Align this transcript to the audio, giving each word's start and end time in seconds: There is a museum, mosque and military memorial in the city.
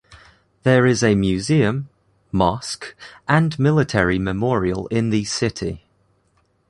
There 0.63 0.87
is 0.87 1.03
a 1.03 1.13
museum, 1.13 1.87
mosque 2.31 2.95
and 3.27 3.59
military 3.59 4.17
memorial 4.17 4.87
in 4.87 5.11
the 5.11 5.25
city. 5.25 5.85